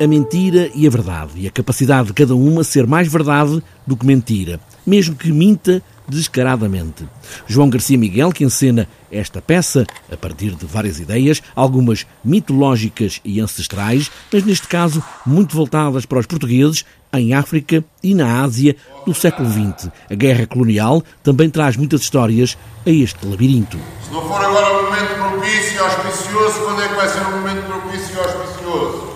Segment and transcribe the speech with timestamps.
[0.00, 3.94] a mentira e a verdade, e a capacidade de cada uma ser mais verdade do
[3.94, 7.06] que mentira, mesmo que minta descaradamente.
[7.46, 13.40] João Garcia Miguel, que encena esta peça a partir de várias ideias, algumas mitológicas e
[13.40, 19.12] ancestrais, mas neste caso muito voltadas para os portugueses em África e na Ásia do
[19.12, 19.90] século XX.
[20.10, 23.78] A guerra colonial também traz muitas histórias a este labirinto.
[24.02, 27.30] Se não for agora o momento propício e auspicioso, quando é que vai ser o
[27.32, 29.09] momento propício e auspicioso?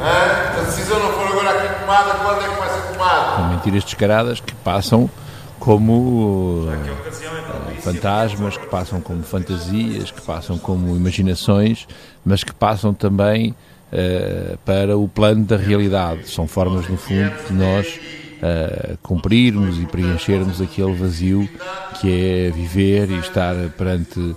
[0.00, 3.36] A decisão não for agora aqui tomada, quando é que vai ser tomada?
[3.36, 5.10] São mentiras descaradas que passam
[5.58, 11.86] como uh, fantasmas, que passam como fantasias, que passam como imaginações,
[12.24, 13.54] mas que passam também
[13.92, 16.28] uh, para o plano da realidade.
[16.28, 17.98] São formas, no fundo, de nós
[18.36, 21.48] uh, cumprirmos e preenchermos aquele vazio
[22.00, 24.36] que é viver e estar perante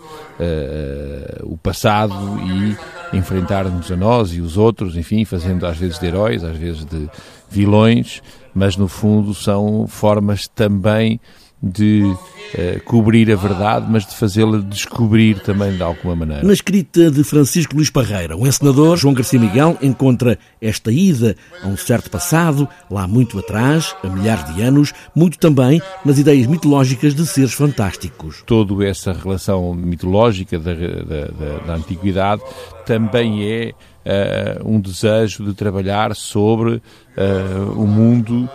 [1.44, 6.46] o passado e enfrentarmos a nós e os outros, enfim, fazendo às vezes de heróis,
[6.46, 7.10] às vezes de
[7.50, 8.22] vilões,
[8.54, 11.20] mas no fundo são formas também
[11.62, 16.44] de uh, cobrir a verdade, mas de fazê-la descobrir também de alguma maneira.
[16.44, 21.68] Na escrita de Francisco Luís Parreira, o encenador João Garcia Miguel encontra esta ida a
[21.68, 27.14] um certo passado, lá muito atrás, a milhares de anos, muito também nas ideias mitológicas
[27.14, 28.42] de seres fantásticos.
[28.46, 32.42] Toda essa relação mitológica da, da, da, da antiguidade
[32.86, 33.74] também é
[34.06, 38.50] uh, um desejo de trabalhar sobre uh, o mundo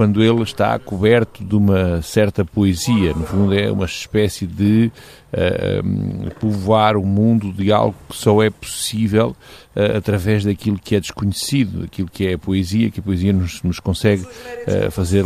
[0.00, 3.12] quando ele está coberto de uma certa poesia.
[3.12, 4.90] No fundo, é uma espécie de
[5.32, 9.36] uh, povoar o mundo de algo que só é possível
[9.76, 13.62] uh, através daquilo que é desconhecido, daquilo que é a poesia, que a poesia nos,
[13.62, 15.24] nos consegue uh, fazer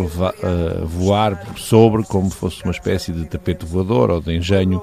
[0.85, 4.83] voar sobre como fosse uma espécie de tapete voador ou de engenho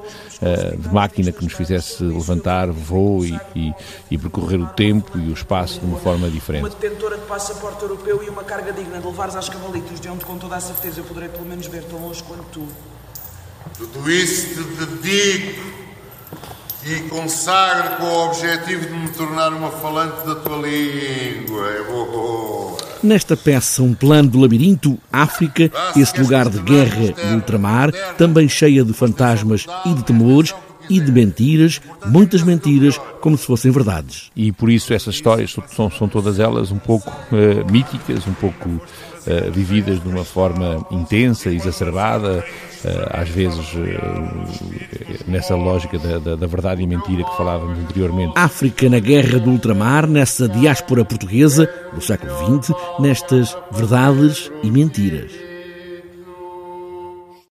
[0.78, 3.74] de máquina que nos fizesse levantar voo e, e,
[4.10, 6.64] e, percorrer o tempo e o espaço de uma forma diferente.
[6.64, 9.50] Uma detentora de passaporte europeu e uma carga digna de levares às
[9.82, 12.44] cavalitos, de onde com toda a certeza eu poderei pelo menos ver tão longe quanto
[12.52, 12.68] tu.
[13.78, 15.62] Tudo isso te dedico
[16.86, 21.68] e consagro com o objetivo de me tornar uma falante da tua língua.
[21.68, 22.78] É boa.
[23.04, 28.84] Nesta peça, um plano do labirinto, África, esse lugar de guerra no ultramar, também cheia
[28.84, 30.54] de fantasmas e de temores,
[30.92, 34.30] e de mentiras, muitas mentiras, como se fossem verdades.
[34.36, 38.68] E por isso essas histórias são, são todas elas um pouco uh, míticas, um pouco
[38.70, 42.44] uh, vividas de uma forma intensa, exacerbada,
[42.84, 43.66] uh, às vezes
[45.28, 48.34] nessa lógica da, da, da, verdade e mentira que falávamos anteriormente.
[48.36, 55.51] África na guerra do ultramar, nessa diáspora portuguesa do século XX, nestas verdades e mentiras.